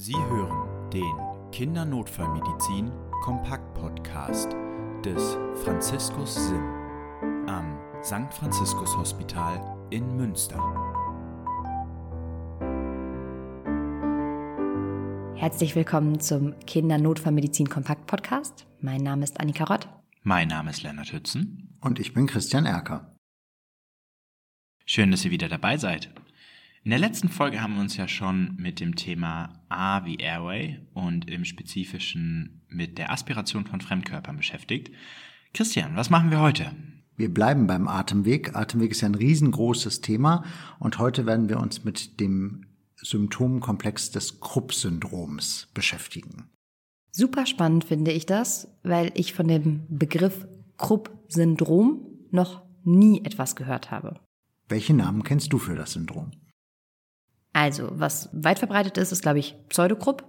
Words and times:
Sie 0.00 0.14
hören 0.14 0.90
den 0.92 1.50
Kindernotfallmedizin 1.50 2.92
Kompakt 3.24 3.74
Podcast 3.74 4.52
des 5.04 5.36
Franziskus 5.64 6.36
Sim 6.36 6.62
am 7.48 7.76
St. 8.04 8.32
Franziskus 8.32 8.96
Hospital 8.96 9.60
in 9.90 10.16
Münster. 10.16 10.56
Herzlich 15.34 15.74
willkommen 15.74 16.20
zum 16.20 16.56
Kindernotfallmedizin 16.60 17.68
Kompakt 17.68 18.06
Podcast. 18.06 18.68
Mein 18.80 19.02
Name 19.02 19.24
ist 19.24 19.40
Annika 19.40 19.64
Rott. 19.64 19.88
Mein 20.22 20.46
Name 20.46 20.70
ist 20.70 20.84
Lennart 20.84 21.12
Hützen. 21.12 21.76
Und 21.80 21.98
ich 21.98 22.14
bin 22.14 22.28
Christian 22.28 22.66
Erker. 22.66 23.16
Schön, 24.86 25.10
dass 25.10 25.24
ihr 25.24 25.32
wieder 25.32 25.48
dabei 25.48 25.76
seid. 25.76 26.08
In 26.88 26.92
der 26.92 27.00
letzten 27.00 27.28
Folge 27.28 27.60
haben 27.60 27.74
wir 27.74 27.82
uns 27.82 27.98
ja 27.98 28.08
schon 28.08 28.56
mit 28.56 28.80
dem 28.80 28.96
Thema 28.96 29.60
A 29.68 30.06
wie 30.06 30.16
Airway 30.16 30.80
und 30.94 31.28
im 31.28 31.44
Spezifischen 31.44 32.62
mit 32.70 32.96
der 32.96 33.12
Aspiration 33.12 33.66
von 33.66 33.82
Fremdkörpern 33.82 34.38
beschäftigt. 34.38 34.90
Christian, 35.52 35.96
was 35.96 36.08
machen 36.08 36.30
wir 36.30 36.40
heute? 36.40 36.74
Wir 37.14 37.28
bleiben 37.28 37.66
beim 37.66 37.88
Atemweg. 37.88 38.56
Atemweg 38.56 38.92
ist 38.92 39.02
ja 39.02 39.08
ein 39.10 39.16
riesengroßes 39.16 40.00
Thema 40.00 40.46
und 40.78 40.98
heute 40.98 41.26
werden 41.26 41.50
wir 41.50 41.60
uns 41.60 41.84
mit 41.84 42.20
dem 42.20 42.64
Symptomkomplex 42.96 44.10
des 44.12 44.40
Krupp-Syndroms 44.40 45.68
beschäftigen. 45.74 46.48
Super 47.10 47.44
spannend 47.44 47.84
finde 47.84 48.12
ich 48.12 48.24
das, 48.24 48.66
weil 48.82 49.12
ich 49.12 49.34
von 49.34 49.46
dem 49.46 49.82
Begriff 49.90 50.48
Krupp-Syndrom 50.78 52.06
noch 52.30 52.62
nie 52.82 53.22
etwas 53.26 53.56
gehört 53.56 53.90
habe. 53.90 54.18
Welche 54.70 54.94
Namen 54.94 55.22
kennst 55.22 55.52
du 55.52 55.58
für 55.58 55.74
das 55.74 55.92
Syndrom? 55.92 56.30
Also, 57.58 57.90
was 57.90 58.28
weit 58.32 58.60
verbreitet 58.60 58.98
ist, 58.98 59.10
ist, 59.10 59.22
glaube 59.22 59.40
ich, 59.40 59.56
Pseudokrupp 59.68 60.22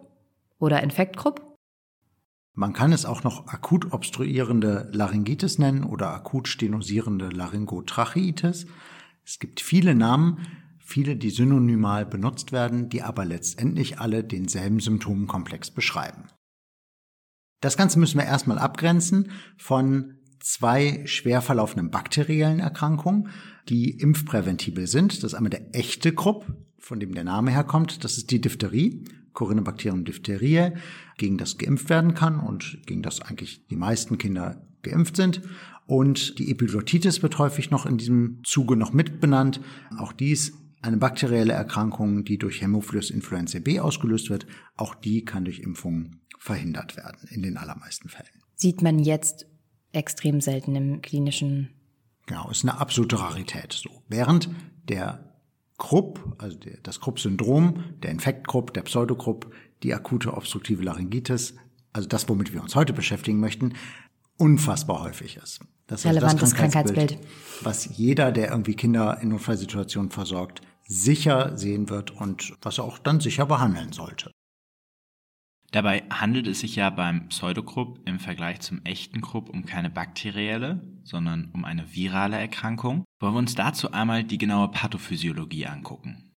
oder 0.58 0.82
Infektkrupp. 0.82 1.56
Man 2.56 2.74
kann 2.74 2.92
es 2.92 3.06
auch 3.06 3.24
noch 3.24 3.46
akut 3.46 3.94
obstruierende 3.94 4.90
Laryngitis 4.94 5.60
nennen 5.60 5.84
oder 5.84 6.10
akut 6.10 6.48
stenosierende 6.48 7.30
Laryngotracheitis. 7.30 8.66
Es 9.24 9.38
gibt 9.38 9.62
viele 9.62 9.94
Namen, 9.94 10.40
viele, 10.80 11.16
die 11.18 11.30
synonymal 11.30 12.04
benutzt 12.04 12.52
werden, 12.52 12.90
die 12.90 13.04
aber 13.04 13.26
letztendlich 13.26 14.00
alle 14.00 14.24
denselben 14.24 14.80
Symptomkomplex 14.80 15.70
beschreiben. 15.70 16.30
Das 17.62 17.78
Ganze 17.78 18.00
müssen 18.00 18.18
wir 18.18 18.26
erstmal 18.26 18.58
abgrenzen 18.58 19.30
von 19.56 20.18
zwei 20.40 21.06
schwer 21.06 21.44
verlaufenden 21.44 21.92
bakteriellen 21.92 22.60
Erkrankungen, 22.60 23.30
die 23.68 24.00
impfpräventibel 24.00 24.88
sind. 24.88 25.18
Das 25.18 25.26
ist 25.26 25.34
einmal 25.36 25.52
der 25.52 25.76
echte 25.76 26.12
Krupp, 26.12 26.48
von 26.80 27.00
dem 27.00 27.14
der 27.14 27.24
Name 27.24 27.52
herkommt. 27.52 28.04
Das 28.04 28.18
ist 28.18 28.32
die 28.32 28.42
Diphtherie, 28.42 29.04
Corynebacterium 29.34 30.06
diphtheriae, 30.06 30.74
gegen 31.18 31.38
das 31.38 31.58
geimpft 31.58 31.90
werden 31.90 32.14
kann 32.14 32.40
und 32.40 32.80
gegen 32.86 33.02
das 33.02 33.22
eigentlich 33.22 33.66
die 33.68 33.76
meisten 33.76 34.18
Kinder 34.18 34.66
geimpft 34.82 35.16
sind. 35.16 35.42
Und 35.86 36.38
die 36.40 36.52
Epiglottitis 36.52 37.24
wird 37.24 37.38
häufig 37.40 37.72
noch 37.72 37.86
in 37.86 37.98
diesem 37.98 38.42
Zuge 38.44 38.76
noch 38.76 38.94
mitbenannt. 38.94 39.60
Auch 39.98 40.14
dies 40.14 40.54
eine 40.82 40.98
bakterielle 40.98 41.54
Erkrankung, 41.54 42.24
die 42.24 42.38
durch 42.38 42.62
Hämophilus 42.62 43.10
influenzae 43.10 43.60
B 43.60 43.80
ausgelöst 43.80 44.30
wird. 44.30 44.46
Auch 44.78 44.96
die 44.96 45.26
kann 45.26 45.46
durch 45.46 45.60
Impfungen 45.60 46.22
verhindert 46.38 46.96
werden, 46.96 47.28
in 47.30 47.42
den 47.42 47.58
allermeisten 47.58 48.08
Fällen. 48.08 48.30
Sieht 48.56 48.82
man 48.82 49.00
jetzt 49.00 49.46
extrem 49.92 50.42
selten 50.42 50.76
im 50.76 51.02
klinischen. 51.02 51.70
Genau, 52.28 52.50
ist 52.50 52.64
eine 52.64 52.80
absolute 52.80 53.20
Rarität. 53.20 53.74
So. 53.74 54.04
Während 54.08 54.50
der 54.88 55.29
Krupp, 55.80 56.36
also 56.38 56.56
das 56.84 57.00
Krupp-Syndrom, 57.00 57.84
der 58.04 58.12
Infektkrupp, 58.12 58.74
der 58.74 58.84
Pseudokrupp, 58.84 59.52
die 59.82 59.96
akute 59.96 60.34
obstruktive 60.34 60.84
Laryngitis, 60.84 61.56
also 61.92 62.08
das, 62.08 62.30
womit 62.30 62.54
wir 62.54 62.62
uns 62.62 62.76
heute 62.76 62.94
beschäftigen 62.94 63.40
möchten, 63.40 63.74
unfassbar 64.38 65.02
häufig 65.02 65.38
ist. 65.38 65.62
Das 65.88 66.06
ist 66.06 66.24
also 66.24 66.38
das 66.38 66.54
Krankheitsbild, 66.54 67.18
was 67.62 67.98
jeder, 67.98 68.32
der 68.32 68.52
irgendwie 68.52 68.76
Kinder 68.76 69.20
in 69.22 69.30
Notfallsituationen 69.30 70.12
versorgt, 70.12 70.62
sicher 70.88 71.58
sehen 71.58 71.90
wird 71.90 72.12
und 72.12 72.54
was 72.62 72.78
er 72.78 72.84
auch 72.84 73.00
dann 73.00 73.20
sicher 73.20 73.48
behandeln 73.48 73.92
sollte. 73.92 74.32
Dabei 75.72 76.04
handelt 76.10 76.48
es 76.48 76.62
sich 76.62 76.76
ja 76.76 76.90
beim 76.90 77.28
Pseudokrupp 77.30 78.00
im 78.06 78.20
Vergleich 78.20 78.60
zum 78.62 78.84
echten 78.86 79.22
Krupp 79.22 79.50
um 79.50 79.66
keine 79.66 79.90
bakterielle, 79.90 80.82
sondern 81.04 81.50
um 81.54 81.64
eine 81.64 81.94
virale 81.94 82.38
Erkrankung. 82.38 83.04
Wollen 83.20 83.34
wir 83.34 83.40
uns 83.40 83.56
dazu 83.56 83.92
einmal 83.92 84.24
die 84.24 84.40
genaue 84.40 84.70
Pathophysiologie 84.70 85.68
angucken. 85.68 86.30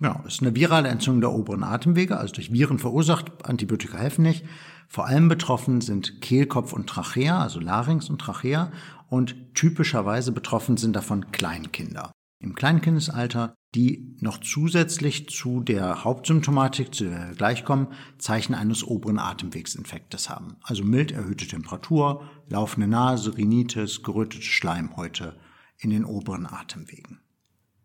Genau, 0.00 0.20
es 0.26 0.34
ist 0.34 0.42
eine 0.42 0.54
virale 0.54 0.88
Entzündung 0.88 1.20
der 1.22 1.32
oberen 1.32 1.62
Atemwege, 1.62 2.18
also 2.18 2.34
durch 2.34 2.52
Viren 2.52 2.78
verursacht. 2.78 3.46
Antibiotika 3.46 3.96
helfen 3.96 4.22
nicht. 4.22 4.44
Vor 4.88 5.06
allem 5.06 5.28
betroffen 5.28 5.80
sind 5.80 6.20
Kehlkopf 6.20 6.72
und 6.72 6.88
Trachea, 6.88 7.40
also 7.40 7.60
Larynx 7.60 8.10
und 8.10 8.18
Trachea. 8.20 8.70
Und 9.08 9.54
typischerweise 9.54 10.32
betroffen 10.32 10.76
sind 10.76 10.94
davon 10.94 11.30
Kleinkinder. 11.30 12.12
Im 12.44 12.54
Kleinkindesalter 12.54 13.56
die 13.74 14.14
noch 14.20 14.38
zusätzlich 14.38 15.28
zu 15.28 15.60
der 15.60 16.04
Hauptsymptomatik, 16.04 16.94
zu 16.94 17.04
der 17.04 17.28
wir 17.28 17.34
gleich 17.34 17.64
kommen, 17.64 17.88
Zeichen 18.18 18.54
eines 18.54 18.84
oberen 18.84 19.18
Atemwegsinfektes 19.18 20.30
haben. 20.30 20.56
Also 20.62 20.84
mild 20.84 21.10
erhöhte 21.10 21.46
Temperatur, 21.46 22.22
laufende 22.48 22.86
Nase, 22.86 23.36
Rhinitis, 23.36 24.02
gerötete 24.02 24.44
Schleimhäute 24.44 25.36
in 25.78 25.90
den 25.90 26.04
oberen 26.04 26.46
Atemwegen. 26.46 27.20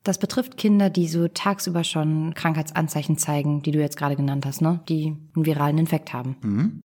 Das 0.03 0.19
betrifft 0.19 0.57
Kinder, 0.57 0.89
die 0.89 1.07
so 1.07 1.27
tagsüber 1.27 1.83
schon 1.83 2.33
Krankheitsanzeichen 2.33 3.17
zeigen, 3.17 3.61
die 3.61 3.71
du 3.71 3.79
jetzt 3.79 3.97
gerade 3.97 4.15
genannt 4.15 4.45
hast, 4.45 4.61
ne? 4.61 4.81
die 4.89 5.15
einen 5.35 5.45
viralen 5.45 5.77
Infekt 5.77 6.13
haben. 6.13 6.35
Mhm. 6.41 6.81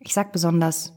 Ich 0.00 0.12
sag 0.12 0.32
besonders 0.32 0.92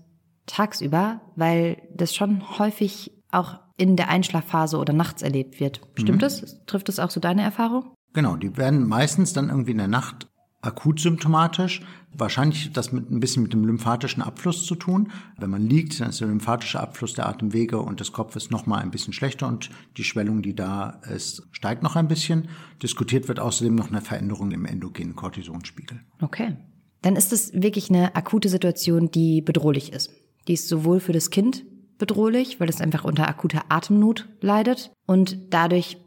tagsüber, 0.48 1.22
weil 1.36 1.82
das 1.94 2.16
schon 2.16 2.60
häufig 2.60 3.12
auch 3.32 3.60
in 3.78 3.96
der 3.96 4.10
Einschlafphase 4.10 4.78
oder 4.78 4.94
nachts 4.94 5.22
erlebt 5.22 5.60
wird. 5.60 5.82
Stimmt 5.96 6.18
mhm. 6.18 6.22
das? 6.22 6.66
Trifft 6.66 6.90
das 6.90 7.00
auch 7.00 7.12
so 7.12 7.20
deine 7.20 7.44
Erfahrung? 7.44 7.94
Genau, 8.14 8.36
die 8.36 8.58
werden 8.58 8.88
meistens 8.88 9.34
dann 9.34 9.50
irgendwie 9.50 9.72
in 9.72 9.78
der 9.78 9.88
Nacht 9.88 10.28
akut 10.62 11.00
symptomatisch. 11.00 11.82
Wahrscheinlich 12.12 12.72
das 12.74 12.92
mit 12.92 13.12
ein 13.12 13.20
bisschen 13.20 13.44
mit 13.44 13.54
dem 13.54 13.64
lymphatischen 13.64 14.24
Abfluss 14.24 14.66
zu 14.66 14.74
tun. 14.74 15.12
Wenn 15.38 15.52
man 15.52 15.62
liegt, 15.62 16.00
dann 16.00 16.10
ist 16.10 16.20
der 16.20 16.28
lymphatische 16.28 16.80
Abfluss 16.80 17.14
der 17.14 17.28
Atemwege 17.28 17.80
und 17.80 18.00
des 18.00 18.12
Kopfes 18.12 18.50
noch 18.50 18.66
mal 18.66 18.80
ein 18.80 18.90
bisschen 18.90 19.14
schlechter 19.14 19.48
und 19.48 19.70
die 19.98 20.04
Schwellung, 20.04 20.42
die 20.42 20.56
da 20.56 21.02
ist, 21.14 21.48
steigt 21.52 21.84
noch 21.84 21.96
ein 21.96 22.08
bisschen. 22.08 22.50
Diskutiert 22.82 23.28
wird 23.28 23.40
außerdem 23.40 23.76
noch 23.76 23.90
eine 23.90 24.02
Veränderung 24.02 24.52
im 24.52 24.66
endogenen 24.66 25.16
Cortisonspiegel. 25.16 26.00
Okay. 26.22 26.58
Dann 27.04 27.16
ist 27.16 27.32
es 27.32 27.54
wirklich 27.54 27.90
eine 27.90 28.16
akute 28.16 28.50
Situation, 28.50 29.12
die 29.12 29.42
bedrohlich 29.42 29.94
ist. 29.94 30.12
Die 30.48 30.54
ist 30.54 30.68
sowohl 30.68 31.00
für 31.00 31.14
das 31.14 31.30
Kind 31.30 31.64
bedrohlich, 31.98 32.60
weil 32.60 32.70
es 32.70 32.82
einfach 32.82 33.04
unter 33.04 33.28
akuter 33.28 33.66
Atemnot 33.70 34.28
leidet. 34.42 34.92
Und 35.06 35.38
dadurch 35.50 35.98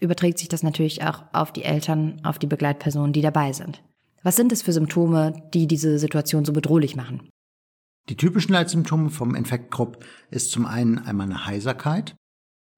überträgt 0.00 0.38
sich 0.38 0.48
das 0.48 0.62
natürlich 0.62 1.02
auch 1.02 1.24
auf 1.32 1.52
die 1.52 1.64
Eltern, 1.64 2.20
auf 2.24 2.38
die 2.38 2.46
Begleitpersonen, 2.46 3.12
die 3.12 3.22
dabei 3.22 3.52
sind. 3.52 3.82
Was 4.22 4.36
sind 4.36 4.52
es 4.52 4.62
für 4.62 4.72
Symptome, 4.72 5.48
die 5.54 5.66
diese 5.66 5.98
Situation 5.98 6.44
so 6.44 6.52
bedrohlich 6.52 6.96
machen? 6.96 7.28
Die 8.08 8.16
typischen 8.16 8.52
Leitsymptome 8.52 9.10
vom 9.10 9.34
Infektkrupp 9.34 10.04
ist 10.30 10.50
zum 10.50 10.66
einen 10.66 10.98
einmal 10.98 11.26
eine 11.26 11.46
Heiserkeit. 11.46 12.16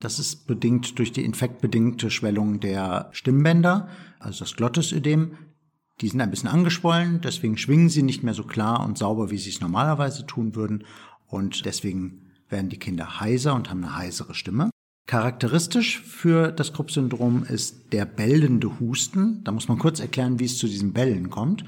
Das 0.01 0.19
ist 0.19 0.47
bedingt 0.47 0.99
durch 0.99 1.13
die 1.13 1.25
infektbedingte 1.25 2.11
Schwellung 2.11 2.61
der 2.61 3.09
Stimmbänder, 3.13 3.89
also 4.19 4.41
das 4.41 4.57
Glottisödem. 4.57 5.39
Die 6.01 6.09
sind 6.09 6.21
ein 6.21 6.31
bisschen 6.31 6.49
angeschwollen, 6.49 7.21
deswegen 7.21 7.57
schwingen 7.57 7.89
sie 7.89 8.03
nicht 8.03 8.25
mehr 8.25 8.35
so 8.35 8.43
klar 8.45 8.85
und 8.85 8.99
sauber, 8.99 9.31
wie 9.31 9.39
sie 9.39 9.51
es 9.51 9.61
normalerweise 9.61 10.27
tun 10.27 10.57
würden. 10.57 10.85
Und 11.27 11.65
deswegen 11.65 12.32
werden 12.53 12.69
die 12.69 12.79
Kinder 12.79 13.21
heiser 13.21 13.55
und 13.55 13.69
haben 13.71 13.83
eine 13.83 13.97
heisere 13.97 14.35
Stimme. 14.35 14.71
Charakteristisch 15.09 16.01
für 16.01 16.53
das 16.53 16.73
Krupp-Syndrom 16.73 17.45
ist 17.45 17.93
der 17.93 18.05
bellende 18.05 18.79
Husten. 18.79 19.43
Da 19.43 19.51
muss 19.51 19.69
man 19.69 19.79
kurz 19.79 19.99
erklären, 19.99 20.39
wie 20.39 20.45
es 20.45 20.59
zu 20.59 20.69
diesem 20.69 20.93
Bellen 20.93 21.29
kommt. 21.29 21.65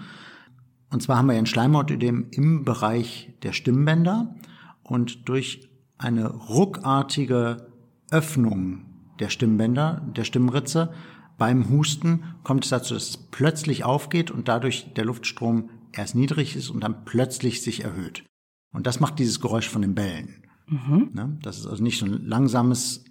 Und 0.90 1.02
zwar 1.02 1.18
haben 1.18 1.26
wir 1.26 1.34
ein 1.34 1.46
Schleimhautödem 1.46 2.28
im 2.30 2.64
Bereich 2.64 3.34
der 3.42 3.52
Stimmbänder 3.52 4.36
und 4.84 5.28
durch 5.28 5.68
eine 5.98 6.28
ruckartige 6.28 7.66
Öffnung 8.10 8.84
der 9.18 9.30
Stimmbänder, 9.30 10.02
der 10.16 10.24
Stimmritze 10.24 10.92
beim 11.36 11.68
Husten 11.68 12.22
kommt 12.44 12.64
es 12.64 12.70
dazu, 12.70 12.94
dass 12.94 13.10
es 13.10 13.16
plötzlich 13.16 13.84
aufgeht 13.84 14.30
und 14.30 14.48
dadurch 14.48 14.92
der 14.94 15.04
Luftstrom 15.04 15.70
erst 15.92 16.14
niedrig 16.14 16.54
ist 16.54 16.70
und 16.70 16.82
dann 16.82 17.04
plötzlich 17.04 17.62
sich 17.62 17.82
erhöht. 17.82 18.24
Und 18.72 18.86
das 18.86 19.00
macht 19.00 19.18
dieses 19.18 19.40
Geräusch 19.40 19.68
von 19.68 19.82
den 19.82 19.94
Bällen. 19.94 20.44
Mhm. 20.66 21.10
Ne? 21.12 21.38
Dass 21.42 21.58
es 21.58 21.66
also 21.66 21.82
nicht 21.82 21.98
so 21.98 22.06
ein 22.06 22.26
langsames 22.26 23.04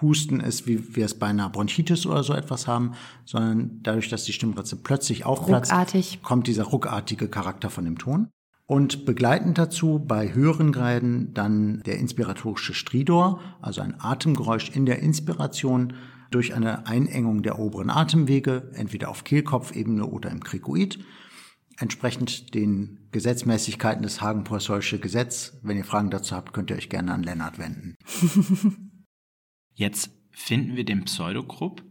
Husten 0.00 0.40
ist, 0.40 0.66
wie 0.66 0.96
wir 0.96 1.04
es 1.04 1.18
bei 1.18 1.26
einer 1.26 1.50
Bronchitis 1.50 2.06
oder 2.06 2.22
so 2.22 2.32
etwas 2.32 2.66
haben, 2.66 2.92
sondern 3.24 3.80
dadurch, 3.82 4.08
dass 4.08 4.24
die 4.24 4.32
Stimmritze 4.32 4.76
plötzlich 4.76 5.24
aufplatzt, 5.24 5.72
Ruckartig. 5.72 6.22
kommt 6.22 6.46
dieser 6.46 6.64
ruckartige 6.64 7.28
Charakter 7.28 7.70
von 7.70 7.84
dem 7.84 7.98
Ton. 7.98 8.28
Und 8.66 9.04
begleitend 9.04 9.58
dazu 9.58 9.98
bei 9.98 10.32
höheren 10.32 10.70
Graden 10.70 11.34
dann 11.34 11.82
der 11.84 11.98
inspiratorische 11.98 12.72
Stridor, 12.72 13.40
also 13.60 13.80
ein 13.80 13.96
Atemgeräusch 13.98 14.70
in 14.70 14.86
der 14.86 15.00
Inspiration 15.00 15.94
durch 16.30 16.54
eine 16.54 16.86
Einengung 16.86 17.42
der 17.42 17.58
oberen 17.58 17.90
Atemwege, 17.90 18.70
entweder 18.74 19.08
auf 19.08 19.24
Kehlkopfebene 19.24 20.06
oder 20.06 20.30
im 20.30 20.42
Krikoid. 20.42 21.00
entsprechend 21.78 22.54
den 22.54 22.99
Gesetzmäßigkeiten 23.12 24.02
des 24.02 24.20
Hagen-Poiseuilsche 24.20 24.98
Gesetz. 24.98 25.58
Wenn 25.62 25.76
ihr 25.76 25.84
Fragen 25.84 26.10
dazu 26.10 26.34
habt, 26.34 26.52
könnt 26.52 26.70
ihr 26.70 26.76
euch 26.76 26.88
gerne 26.88 27.12
an 27.12 27.22
Lennart 27.22 27.58
wenden. 27.58 27.96
Jetzt 29.74 30.10
finden 30.30 30.76
wir 30.76 30.84
den 30.84 31.04
Pseudogrupp 31.04 31.82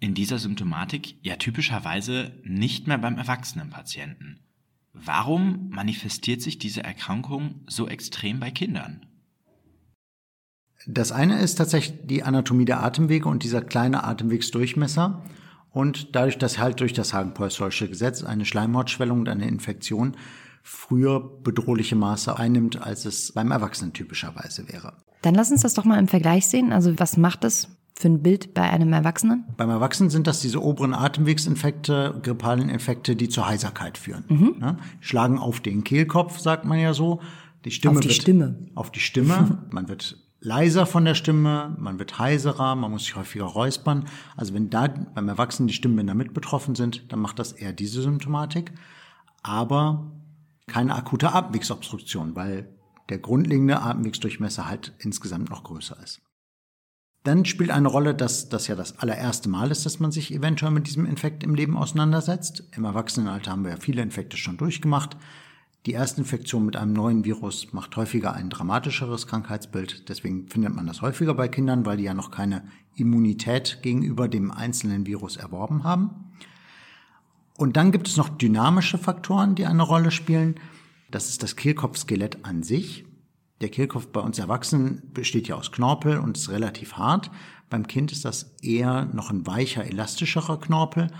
in 0.00 0.14
dieser 0.14 0.38
Symptomatik 0.38 1.16
ja 1.22 1.36
typischerweise 1.36 2.40
nicht 2.44 2.86
mehr 2.86 2.98
beim 2.98 3.16
erwachsenen 3.16 3.70
Patienten. 3.70 4.40
Warum 4.92 5.68
manifestiert 5.70 6.42
sich 6.42 6.58
diese 6.58 6.82
Erkrankung 6.82 7.64
so 7.66 7.88
extrem 7.88 8.40
bei 8.40 8.50
Kindern? 8.50 9.06
Das 10.86 11.12
eine 11.12 11.40
ist 11.40 11.56
tatsächlich 11.56 11.98
die 12.06 12.22
Anatomie 12.22 12.64
der 12.64 12.82
Atemwege 12.82 13.28
und 13.28 13.42
dieser 13.42 13.60
kleine 13.62 14.04
Atemwegsdurchmesser. 14.04 15.24
Und 15.70 16.14
dadurch, 16.14 16.38
dass 16.38 16.58
halt 16.58 16.80
durch 16.80 16.92
das 16.94 17.12
Hagen-Poiseuilsche 17.12 17.88
Gesetz 17.88 18.22
eine 18.22 18.46
Schleimhautschwellung 18.46 19.20
und 19.20 19.28
eine 19.28 19.48
Infektion 19.48 20.16
früher 20.66 21.20
bedrohliche 21.20 21.94
Maße 21.94 22.36
einnimmt, 22.36 22.82
als 22.82 23.04
es 23.04 23.30
beim 23.32 23.52
Erwachsenen 23.52 23.92
typischerweise 23.92 24.68
wäre. 24.68 24.94
Dann 25.22 25.36
lass 25.36 25.52
uns 25.52 25.62
das 25.62 25.74
doch 25.74 25.84
mal 25.84 25.98
im 25.98 26.08
Vergleich 26.08 26.48
sehen. 26.48 26.72
Also 26.72 26.98
was 26.98 27.16
macht 27.16 27.44
es 27.44 27.68
für 27.94 28.08
ein 28.08 28.20
Bild 28.20 28.52
bei 28.52 28.62
einem 28.62 28.92
Erwachsenen? 28.92 29.44
Beim 29.56 29.70
Erwachsenen 29.70 30.10
sind 30.10 30.26
das 30.26 30.40
diese 30.40 30.60
oberen 30.60 30.92
Atemwegsinfekte, 30.92 32.18
grippalen 32.20 32.68
Infekte, 32.68 33.14
die 33.14 33.28
zur 33.28 33.46
Heiserkeit 33.46 33.96
führen. 33.96 34.24
Mhm. 34.28 34.56
Ja, 34.60 34.76
schlagen 35.00 35.38
auf 35.38 35.60
den 35.60 35.84
Kehlkopf, 35.84 36.40
sagt 36.40 36.64
man 36.64 36.80
ja 36.80 36.94
so. 36.94 37.20
Die 37.64 37.70
Stimme 37.70 37.94
auf 37.94 38.00
die 38.00 38.08
wird, 38.08 38.16
Stimme. 38.16 38.58
Auf 38.74 38.90
die 38.90 39.00
Stimme. 39.00 39.62
man 39.70 39.88
wird 39.88 40.18
leiser 40.40 40.84
von 40.84 41.04
der 41.04 41.14
Stimme, 41.14 41.76
man 41.78 42.00
wird 42.00 42.18
heiserer, 42.18 42.74
man 42.74 42.90
muss 42.90 43.04
sich 43.04 43.14
häufiger 43.14 43.44
räuspern. 43.44 44.06
Also 44.36 44.52
wenn 44.52 44.68
da 44.68 44.88
beim 44.88 45.28
Erwachsenen 45.28 45.68
die 45.68 45.74
Stimmbänder 45.74 46.14
mit 46.14 46.34
betroffen 46.34 46.74
sind, 46.74 47.12
dann 47.12 47.20
macht 47.20 47.38
das 47.38 47.52
eher 47.52 47.72
diese 47.72 48.02
Symptomatik. 48.02 48.72
Aber 49.44 50.10
keine 50.66 50.94
akute 50.94 51.32
Atemwegsobstruktion, 51.32 52.34
weil 52.34 52.68
der 53.08 53.18
grundlegende 53.18 53.80
Atemwegsdurchmesser 53.80 54.68
halt 54.68 54.92
insgesamt 54.98 55.50
noch 55.50 55.64
größer 55.64 55.96
ist. 56.02 56.22
Dann 57.22 57.44
spielt 57.44 57.70
eine 57.70 57.88
Rolle, 57.88 58.14
dass 58.14 58.48
das 58.48 58.68
ja 58.68 58.76
das 58.76 59.00
allererste 59.00 59.48
Mal 59.48 59.72
ist, 59.72 59.84
dass 59.84 59.98
man 59.98 60.12
sich 60.12 60.32
eventuell 60.32 60.70
mit 60.70 60.86
diesem 60.86 61.06
Infekt 61.06 61.42
im 61.42 61.56
Leben 61.56 61.76
auseinandersetzt. 61.76 62.68
Im 62.76 62.84
Erwachsenenalter 62.84 63.50
haben 63.50 63.64
wir 63.64 63.72
ja 63.72 63.78
viele 63.78 64.02
Infekte 64.02 64.36
schon 64.36 64.56
durchgemacht. 64.56 65.16
Die 65.86 65.92
erste 65.92 66.20
Infektion 66.20 66.66
mit 66.66 66.76
einem 66.76 66.92
neuen 66.92 67.24
Virus 67.24 67.72
macht 67.72 67.96
häufiger 67.96 68.32
ein 68.32 68.50
dramatischeres 68.50 69.26
Krankheitsbild. 69.26 70.08
Deswegen 70.08 70.48
findet 70.48 70.74
man 70.74 70.86
das 70.86 71.02
häufiger 71.02 71.34
bei 71.34 71.48
Kindern, 71.48 71.86
weil 71.86 71.96
die 71.96 72.04
ja 72.04 72.14
noch 72.14 72.30
keine 72.30 72.64
Immunität 72.94 73.80
gegenüber 73.82 74.28
dem 74.28 74.50
einzelnen 74.50 75.06
Virus 75.06 75.36
erworben 75.36 75.84
haben. 75.84 76.25
Und 77.56 77.76
dann 77.76 77.92
gibt 77.92 78.08
es 78.08 78.16
noch 78.16 78.28
dynamische 78.28 78.98
Faktoren, 78.98 79.54
die 79.54 79.66
eine 79.66 79.82
Rolle 79.82 80.10
spielen. 80.10 80.56
Das 81.10 81.28
ist 81.28 81.42
das 81.42 81.56
Kehlkopfskelett 81.56 82.44
an 82.44 82.62
sich. 82.62 83.04
Der 83.60 83.70
Kehlkopf 83.70 84.08
bei 84.08 84.20
uns 84.20 84.38
Erwachsenen 84.38 85.10
besteht 85.14 85.48
ja 85.48 85.54
aus 85.56 85.72
Knorpel 85.72 86.18
und 86.18 86.36
ist 86.36 86.50
relativ 86.50 86.94
hart. 86.94 87.30
Beim 87.70 87.86
Kind 87.86 88.12
ist 88.12 88.24
das 88.24 88.54
eher 88.60 89.06
noch 89.06 89.30
ein 89.30 89.46
weicher, 89.46 89.84
elastischerer 89.86 90.60
Knorpel 90.60 91.10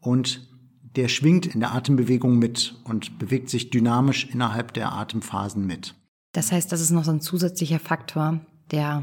und 0.00 0.48
der 0.96 1.08
schwingt 1.08 1.46
in 1.46 1.60
der 1.60 1.74
Atembewegung 1.74 2.38
mit 2.38 2.80
und 2.84 3.18
bewegt 3.18 3.50
sich 3.50 3.70
dynamisch 3.70 4.26
innerhalb 4.26 4.72
der 4.72 4.92
Atemphasen 4.92 5.66
mit. 5.66 5.94
Das 6.32 6.52
heißt, 6.52 6.70
das 6.70 6.80
ist 6.80 6.90
noch 6.90 7.04
so 7.04 7.10
ein 7.10 7.20
zusätzlicher 7.20 7.78
Faktor, 7.78 8.40
der 8.70 9.02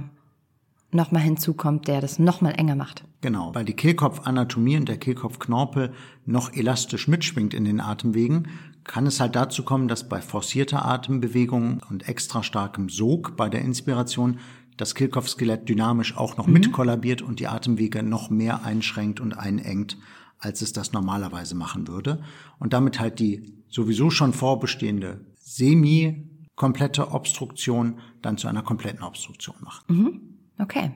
nochmal 0.93 1.21
hinzukommt, 1.21 1.87
der 1.87 2.01
das 2.01 2.19
nochmal 2.19 2.53
enger 2.57 2.75
macht. 2.75 3.03
Genau, 3.21 3.53
weil 3.55 3.65
die 3.65 3.75
Kehlkopfanatomie 3.75 4.77
und 4.77 4.89
der 4.89 4.97
Kehlkopfknorpel 4.97 5.93
noch 6.25 6.53
elastisch 6.53 7.07
mitschwingt 7.07 7.53
in 7.53 7.65
den 7.65 7.79
Atemwegen, 7.79 8.47
kann 8.83 9.07
es 9.07 9.19
halt 9.19 9.35
dazu 9.35 9.63
kommen, 9.63 9.87
dass 9.87 10.09
bei 10.09 10.21
forcierter 10.21 10.85
Atembewegung 10.85 11.81
und 11.89 12.07
extra 12.07 12.43
starkem 12.43 12.89
Sog 12.89 13.37
bei 13.37 13.49
der 13.49 13.61
Inspiration 13.61 14.39
das 14.77 14.95
Kehlkopfskelett 14.95 15.69
dynamisch 15.69 16.17
auch 16.17 16.37
noch 16.37 16.47
mhm. 16.47 16.53
mit 16.53 16.71
kollabiert 16.71 17.21
und 17.21 17.39
die 17.39 17.47
Atemwege 17.47 18.03
noch 18.03 18.29
mehr 18.29 18.65
einschränkt 18.65 19.19
und 19.19 19.37
einengt, 19.37 19.97
als 20.39 20.61
es 20.61 20.73
das 20.73 20.91
normalerweise 20.91 21.55
machen 21.55 21.87
würde. 21.87 22.21
Und 22.59 22.73
damit 22.73 22.99
halt 22.99 23.19
die 23.19 23.53
sowieso 23.69 24.09
schon 24.09 24.33
vorbestehende 24.33 25.25
semi-komplette 25.35 27.11
Obstruktion 27.11 27.99
dann 28.21 28.37
zu 28.37 28.47
einer 28.47 28.63
kompletten 28.63 29.03
Obstruktion 29.03 29.55
macht. 29.61 29.89
Mhm. 29.89 30.32
Okay. 30.59 30.91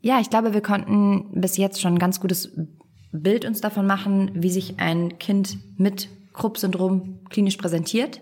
Ja, 0.00 0.20
ich 0.20 0.30
glaube, 0.30 0.54
wir 0.54 0.60
konnten 0.60 1.40
bis 1.40 1.56
jetzt 1.56 1.80
schon 1.80 1.94
ein 1.94 1.98
ganz 1.98 2.20
gutes 2.20 2.56
Bild 3.12 3.44
uns 3.44 3.60
davon 3.60 3.86
machen, 3.86 4.30
wie 4.34 4.50
sich 4.50 4.78
ein 4.78 5.18
Kind 5.18 5.58
mit 5.78 6.08
Krupp-Syndrom 6.32 7.20
klinisch 7.30 7.56
präsentiert. 7.56 8.20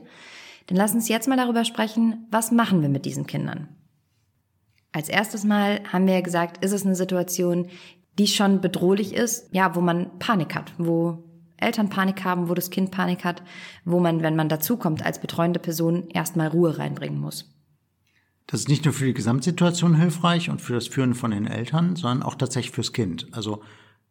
Dann 0.67 0.79
lass 0.79 0.95
uns 0.95 1.09
jetzt 1.09 1.29
mal 1.29 1.37
darüber 1.37 1.65
sprechen, 1.65 2.27
was 2.31 2.51
machen 2.51 2.81
wir 2.81 2.89
mit 2.89 3.05
diesen 3.05 3.27
Kindern? 3.27 3.69
Als 4.93 5.09
erstes 5.09 5.45
Mal 5.45 5.81
haben 5.93 6.07
wir 6.07 6.23
gesagt, 6.23 6.65
ist 6.65 6.73
es 6.73 6.87
eine 6.87 6.95
Situation, 6.95 7.69
die 8.19 8.29
schon 8.29 8.61
bedrohlich 8.61 9.13
ist, 9.13 9.53
ja, 9.53 9.75
wo 9.75 9.81
man 9.81 10.19
Panik 10.19 10.55
hat, 10.55 10.73
wo 10.79 11.25
Eltern 11.57 11.89
Panik 11.89 12.25
haben, 12.25 12.49
wo 12.49 12.55
das 12.55 12.71
Kind 12.71 12.91
Panik 12.93 13.25
hat, 13.25 13.43
wo 13.85 13.99
man, 13.99 14.23
wenn 14.23 14.37
man 14.37 14.49
dazukommt 14.49 15.05
als 15.05 15.21
betreuende 15.21 15.59
Person, 15.59 16.09
erstmal 16.11 16.49
Ruhe 16.49 16.79
reinbringen 16.79 17.21
muss. 17.21 17.54
Das 18.47 18.61
ist 18.61 18.69
nicht 18.69 18.85
nur 18.85 18.93
für 18.93 19.07
die 19.07 19.15
Gesamtsituation 19.15 19.95
hilfreich 19.95 20.51
und 20.51 20.61
für 20.61 20.75
das 20.75 20.87
Führen 20.87 21.15
von 21.15 21.31
den 21.31 21.47
Eltern, 21.47 21.97
sondern 21.97 22.23
auch 22.23 22.35
tatsächlich 22.35 22.75
fürs 22.75 22.93
Kind. 22.93 23.27
Also 23.33 23.63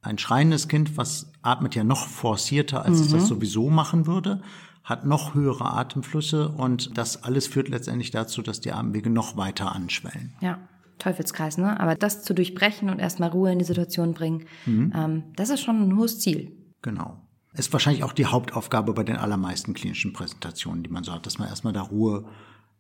ein 0.02 0.18
schreiendes 0.18 0.68
Kind, 0.68 0.98
was 0.98 1.32
atmet 1.42 1.76
ja 1.76 1.84
noch 1.84 2.08
forcierter, 2.08 2.84
als 2.84 2.98
mhm. 2.98 3.06
es 3.06 3.12
das 3.12 3.24
mhm. 3.24 3.28
sowieso 3.28 3.70
machen 3.70 4.08
würde, 4.08 4.42
hat 4.84 5.06
noch 5.06 5.34
höhere 5.34 5.72
Atemflüsse 5.74 6.50
und 6.50 6.98
das 6.98 7.24
alles 7.24 7.48
führt 7.48 7.70
letztendlich 7.70 8.12
dazu, 8.12 8.42
dass 8.42 8.60
die 8.60 8.74
Atemwege 8.74 9.10
noch 9.10 9.38
weiter 9.38 9.74
anschwellen. 9.74 10.34
Ja. 10.42 10.60
Teufelskreis, 11.00 11.58
ne? 11.58 11.80
Aber 11.80 11.96
das 11.96 12.24
zu 12.24 12.34
durchbrechen 12.34 12.90
und 12.90 13.00
erstmal 13.00 13.30
Ruhe 13.30 13.52
in 13.52 13.60
die 13.60 13.66
Situation 13.66 14.14
bringen, 14.14 14.46
mhm. 14.66 14.94
ähm, 14.96 15.24
das 15.36 15.50
ist 15.50 15.62
schon 15.62 15.82
ein 15.82 15.98
hohes 15.98 16.20
Ziel. 16.20 16.52
Genau. 16.82 17.23
Ist 17.56 17.72
wahrscheinlich 17.72 18.04
auch 18.04 18.14
die 18.14 18.26
Hauptaufgabe 18.26 18.94
bei 18.94 19.04
den 19.04 19.18
allermeisten 19.18 19.74
klinischen 19.74 20.14
Präsentationen, 20.14 20.84
die 20.84 20.90
man 20.90 21.04
so 21.04 21.12
hat, 21.12 21.26
dass 21.26 21.38
man 21.38 21.48
erstmal 21.48 21.74
da 21.74 21.82
Ruhe 21.82 22.26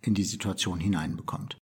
in 0.01 0.13
die 0.13 0.23
Situation 0.23 0.79
hineinbekommt. 0.79 1.57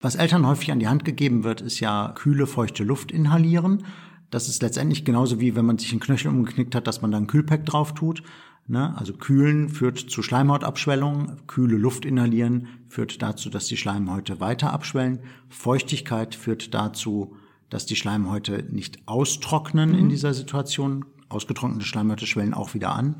Was 0.00 0.16
Eltern 0.16 0.46
häufig 0.46 0.72
an 0.72 0.80
die 0.80 0.88
Hand 0.88 1.04
gegeben 1.04 1.44
wird, 1.44 1.60
ist 1.60 1.80
ja 1.80 2.12
kühle, 2.14 2.46
feuchte 2.46 2.84
Luft 2.84 3.12
inhalieren. 3.12 3.84
Das 4.30 4.48
ist 4.48 4.62
letztendlich 4.62 5.04
genauso 5.04 5.40
wie 5.40 5.54
wenn 5.56 5.64
man 5.64 5.78
sich 5.78 5.92
einen 5.92 6.00
Knöchel 6.00 6.30
umgeknickt 6.30 6.74
hat, 6.74 6.86
dass 6.86 7.00
man 7.00 7.12
da 7.12 7.18
ein 7.18 7.28
Kühlpack 7.28 7.64
drauf 7.64 7.94
tut. 7.94 8.22
Ne? 8.66 8.96
Also 8.98 9.12
kühlen 9.12 9.68
führt 9.68 9.98
zu 9.98 10.22
Schleimhautabschwellung, 10.22 11.46
kühle 11.46 11.76
Luft 11.76 12.04
inhalieren 12.04 12.68
führt 12.88 13.22
dazu, 13.22 13.48
dass 13.50 13.66
die 13.66 13.76
Schleimhäute 13.76 14.40
weiter 14.40 14.72
abschwellen. 14.72 15.20
Feuchtigkeit 15.48 16.34
führt 16.34 16.74
dazu, 16.74 17.36
dass 17.70 17.86
die 17.86 17.96
Schleimhäute 17.96 18.64
nicht 18.70 19.06
austrocknen 19.06 19.90
mhm. 19.90 19.98
in 19.98 20.08
dieser 20.08 20.34
Situation. 20.34 21.04
Ausgetrocknete 21.28 21.84
Schleimhäute 21.84 22.26
schwellen 22.26 22.54
auch 22.54 22.74
wieder 22.74 22.94
an. 22.94 23.16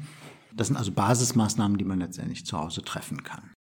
Das 0.55 0.69
sind 0.69 0.77
also 0.77 0.93
Basismaßnahmen, 0.93 1.77
die 1.79 1.85
man 1.85 2.01
letztendlich 2.01 2.47
zu 2.47 2.59
Hause 2.59 2.83
treffen 2.83 3.23
kann. 3.23 3.53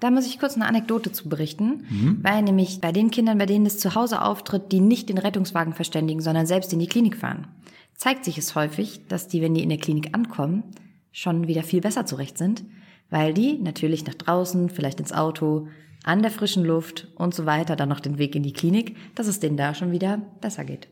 Da 0.00 0.10
muss 0.10 0.26
ich 0.26 0.38
kurz 0.38 0.54
eine 0.54 0.66
Anekdote 0.66 1.10
zu 1.10 1.28
berichten, 1.28 1.84
mhm. 1.88 2.18
weil 2.22 2.42
nämlich 2.42 2.80
bei 2.80 2.92
den 2.92 3.10
Kindern, 3.10 3.38
bei 3.38 3.46
denen 3.46 3.66
es 3.66 3.78
zu 3.78 3.94
Hause 3.94 4.22
auftritt, 4.22 4.70
die 4.70 4.80
nicht 4.80 5.08
den 5.08 5.18
Rettungswagen 5.18 5.72
verständigen, 5.72 6.20
sondern 6.20 6.46
selbst 6.46 6.72
in 6.72 6.78
die 6.78 6.86
Klinik 6.86 7.16
fahren, 7.16 7.48
zeigt 7.94 8.24
sich 8.24 8.38
es 8.38 8.54
häufig, 8.54 9.06
dass 9.08 9.26
die, 9.26 9.42
wenn 9.42 9.54
die 9.54 9.62
in 9.62 9.70
der 9.70 9.78
Klinik 9.78 10.14
ankommen, 10.14 10.62
schon 11.10 11.48
wieder 11.48 11.64
viel 11.64 11.80
besser 11.80 12.06
zurecht 12.06 12.38
sind, 12.38 12.64
weil 13.10 13.34
die 13.34 13.58
natürlich 13.58 14.06
nach 14.06 14.14
draußen, 14.14 14.70
vielleicht 14.70 15.00
ins 15.00 15.12
Auto, 15.12 15.68
an 16.04 16.22
der 16.22 16.30
frischen 16.30 16.64
Luft 16.64 17.08
und 17.16 17.34
so 17.34 17.44
weiter, 17.44 17.74
dann 17.74 17.88
noch 17.88 18.00
den 18.00 18.18
Weg 18.18 18.36
in 18.36 18.44
die 18.44 18.52
Klinik, 18.52 18.96
dass 19.16 19.26
es 19.26 19.40
denen 19.40 19.56
da 19.56 19.74
schon 19.74 19.90
wieder 19.90 20.18
besser 20.40 20.64
geht. 20.64 20.88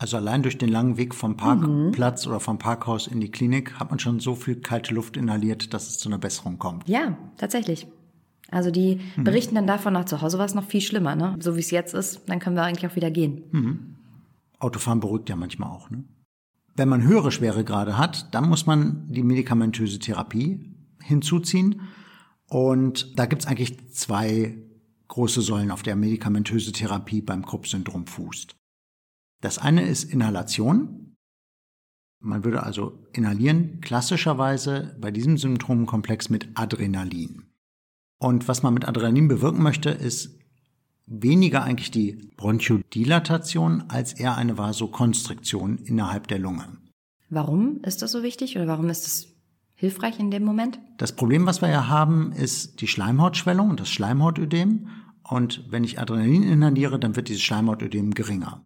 Also 0.00 0.16
allein 0.16 0.44
durch 0.44 0.56
den 0.56 0.68
langen 0.68 0.96
Weg 0.96 1.12
vom 1.12 1.36
Parkplatz 1.36 2.24
mhm. 2.24 2.30
oder 2.30 2.40
vom 2.40 2.58
Parkhaus 2.58 3.08
in 3.08 3.20
die 3.20 3.30
Klinik 3.30 3.74
hat 3.80 3.90
man 3.90 3.98
schon 3.98 4.20
so 4.20 4.36
viel 4.36 4.56
kalte 4.56 4.94
Luft 4.94 5.16
inhaliert, 5.16 5.74
dass 5.74 5.88
es 5.88 5.98
zu 5.98 6.08
einer 6.08 6.18
Besserung 6.18 6.58
kommt. 6.58 6.88
Ja, 6.88 7.18
tatsächlich. 7.36 7.88
Also 8.50 8.70
die 8.70 9.00
mhm. 9.16 9.24
berichten 9.24 9.56
dann 9.56 9.66
davon, 9.66 9.92
nach 9.92 10.04
zu 10.04 10.22
Hause 10.22 10.38
war 10.38 10.46
es 10.46 10.54
noch 10.54 10.64
viel 10.64 10.80
schlimmer, 10.80 11.16
ne? 11.16 11.36
So 11.40 11.56
wie 11.56 11.60
es 11.60 11.72
jetzt 11.72 11.94
ist, 11.94 12.22
dann 12.26 12.38
können 12.38 12.54
wir 12.54 12.62
eigentlich 12.62 12.90
auch 12.90 12.96
wieder 12.96 13.10
gehen. 13.10 13.42
Mhm. 13.50 13.96
Autofahren 14.60 15.00
beruhigt 15.00 15.28
ja 15.28 15.36
manchmal 15.36 15.68
auch, 15.68 15.90
ne? 15.90 16.04
Wenn 16.76 16.88
man 16.88 17.02
höhere 17.02 17.32
Schweregrade 17.32 17.98
hat, 17.98 18.32
dann 18.32 18.48
muss 18.48 18.66
man 18.66 19.08
die 19.10 19.24
medikamentöse 19.24 19.98
Therapie 19.98 20.60
hinzuziehen. 21.02 21.80
Und 22.48 23.18
da 23.18 23.26
gibt's 23.26 23.46
eigentlich 23.46 23.90
zwei 23.90 24.56
große 25.08 25.42
Säulen, 25.42 25.72
auf 25.72 25.82
der 25.82 25.96
medikamentöse 25.96 26.70
Therapie 26.70 27.20
beim 27.20 27.44
Krupp-Syndrom 27.44 28.06
fußt. 28.06 28.54
Das 29.40 29.58
eine 29.58 29.86
ist 29.86 30.04
Inhalation. 30.04 31.16
Man 32.20 32.44
würde 32.44 32.64
also 32.64 33.04
inhalieren, 33.12 33.80
klassischerweise 33.80 34.96
bei 35.00 35.10
diesem 35.10 35.38
Symptomkomplex 35.38 36.30
mit 36.30 36.48
Adrenalin. 36.54 37.44
Und 38.18 38.48
was 38.48 38.64
man 38.64 38.74
mit 38.74 38.88
Adrenalin 38.88 39.28
bewirken 39.28 39.62
möchte, 39.62 39.90
ist 39.90 40.36
weniger 41.06 41.62
eigentlich 41.62 41.92
die 41.92 42.32
Bronchodilatation 42.36 43.84
als 43.88 44.12
eher 44.12 44.36
eine 44.36 44.58
Vasokonstriktion 44.58 45.78
innerhalb 45.78 46.26
der 46.26 46.40
Lunge. 46.40 46.66
Warum 47.30 47.80
ist 47.82 48.02
das 48.02 48.12
so 48.12 48.22
wichtig 48.22 48.56
oder 48.56 48.66
warum 48.66 48.88
ist 48.88 49.04
das 49.06 49.28
hilfreich 49.74 50.18
in 50.18 50.30
dem 50.30 50.44
Moment? 50.44 50.80
Das 50.96 51.14
Problem, 51.14 51.46
was 51.46 51.62
wir 51.62 51.68
ja 51.68 51.88
haben, 51.88 52.32
ist 52.32 52.80
die 52.80 52.88
Schleimhautschwellung 52.88 53.70
und 53.70 53.80
das 53.80 53.90
Schleimhautödem. 53.90 54.88
Und 55.22 55.64
wenn 55.70 55.84
ich 55.84 56.00
Adrenalin 56.00 56.42
inhaliere, 56.42 56.98
dann 56.98 57.14
wird 57.14 57.28
dieses 57.28 57.42
Schleimhautödem 57.42 58.14
geringer. 58.14 58.64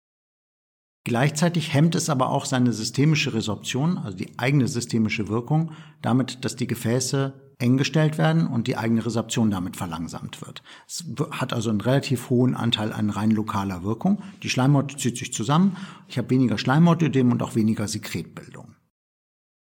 Gleichzeitig 1.04 1.74
hemmt 1.74 1.94
es 1.94 2.08
aber 2.08 2.30
auch 2.30 2.44
seine 2.44 2.72
systemische 2.72 3.34
Resorption, 3.34 3.98
also 3.98 4.16
die 4.16 4.38
eigene 4.38 4.68
systemische 4.68 5.28
Wirkung, 5.28 5.72
damit, 6.00 6.44
dass 6.44 6.54
die 6.54 6.68
Gefäße 6.68 7.32
eng 7.58 7.76
gestellt 7.76 8.18
werden 8.18 8.46
und 8.46 8.66
die 8.66 8.76
eigene 8.76 9.04
Resorption 9.04 9.50
damit 9.50 9.76
verlangsamt 9.76 10.40
wird. 10.42 10.62
Es 10.86 11.04
hat 11.30 11.52
also 11.52 11.70
einen 11.70 11.80
relativ 11.80 12.30
hohen 12.30 12.54
Anteil 12.54 12.92
an 12.92 13.10
rein 13.10 13.30
lokaler 13.30 13.82
Wirkung. 13.82 14.22
Die 14.42 14.50
Schleimhaut 14.50 14.98
zieht 14.98 15.16
sich 15.16 15.32
zusammen, 15.32 15.76
ich 16.08 16.18
habe 16.18 16.30
weniger 16.30 16.58
Schleimhautödem 16.58 17.32
und 17.32 17.42
auch 17.42 17.54
weniger 17.54 17.88
Sekretbildung. 17.88 18.74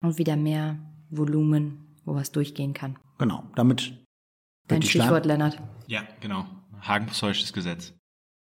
Und 0.01 0.17
wieder 0.17 0.35
mehr 0.35 0.77
Volumen, 1.09 1.95
wo 2.03 2.15
was 2.15 2.31
durchgehen 2.31 2.73
kann. 2.73 2.97
Genau, 3.17 3.43
damit 3.55 4.03
Dein 4.67 4.81
Stichwort, 4.81 5.25
Lennart. 5.25 5.61
Ja, 5.87 6.03
genau. 6.21 6.45
Hagenpsäusches 6.81 7.53
Gesetz. 7.53 7.93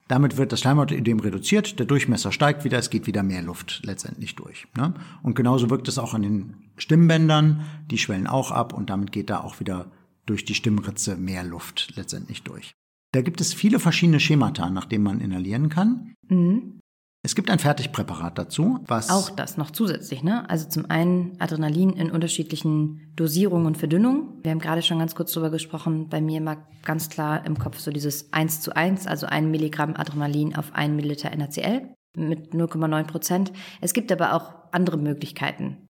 Damit 0.10 0.38
wird 0.38 0.52
das 0.52 0.62
Schleimhautödem 0.62 1.20
reduziert, 1.20 1.78
der 1.78 1.86
Durchmesser 1.86 2.32
steigt 2.32 2.64
wieder, 2.64 2.80
es 2.80 2.90
geht 2.90 3.06
wieder 3.06 3.22
mehr 3.22 3.44
Luft 3.44 3.82
letztendlich 3.86 4.36
durch. 4.36 4.68
Ne? 4.76 4.96
Und 5.22 5.36
genauso 5.36 5.70
wirkt 5.70 5.88
es 5.88 6.00
auch 6.00 6.16
an 6.16 6.24
den 6.24 6.56
Stimmbändern, 6.78 7.64
die 7.92 8.00
schwellen 8.00 8.26
auch 8.26 8.50
ab 8.50 8.74
und 8.74 8.90
damit 8.90 9.12
geht 9.12 9.30
da 9.30 9.42
auch 9.42 9.60
wieder 9.60 9.92
durch 10.26 10.46
die 10.46 10.56
Stimmritze 10.56 11.16
mehr 11.16 11.44
Luft 11.44 11.94
letztendlich 11.96 12.42
durch. 12.42 12.74
Da 13.12 13.22
gibt 13.22 13.40
es 13.40 13.54
viele 13.54 13.80
verschiedene 13.80 14.20
Schemata, 14.20 14.72
nach 14.72 14.86
denen 14.86 15.04
man 15.04 15.22
inhalieren 15.22 15.70
kann. 15.70 16.16
Mhm. 16.28 16.80
Es 17.22 17.36
gibt 17.36 17.50
ein 17.52 17.60
Fertigpräparat 17.60 18.38
dazu, 18.38 18.80
was. 18.88 19.10
Auch 19.10 19.30
das 19.30 19.58
noch 19.58 19.72
zusätzlich, 19.72 20.24
ne? 20.24 20.50
Also 20.50 20.70
zum 20.70 20.90
einen 20.90 21.36
Adrenalin 21.40 21.92
in 21.92 22.12
unterschiedlichen 22.12 23.12
Dosierungen 23.18 23.68
und 23.68 23.78
Verdünnungen. 23.78 24.42
Wir 24.42 24.52
haben 24.52 24.60
gerade 24.60 24.82
schon 24.82 25.00
ganz 25.00 25.16
kurz 25.16 25.34
drüber 25.34 25.50
gesprochen. 25.50 26.08
Bei 26.08 26.22
mir 26.22 26.40
mag 26.40 26.60
ganz 26.84 27.10
klar 27.10 27.46
im 27.46 27.60
Kopf 27.60 27.80
so 27.80 27.92
dieses 27.92 28.32
1 28.32 28.62
zu 28.62 28.74
1, 28.74 29.06
also 29.06 29.28
ein 29.28 29.52
Milligramm 29.52 29.96
Adrenalin 29.98 30.56
auf 30.56 30.74
ein 30.74 30.96
Milliliter 30.96 31.36
NaCl 31.36 31.90
mit 32.16 32.54
0,9 32.54 33.04
Prozent. 33.04 33.52
Es 33.82 33.94
gibt 33.94 34.14
aber 34.14 34.34
auch 34.34 34.54
andere 34.72 34.98
Möglichkeiten. 34.98 35.88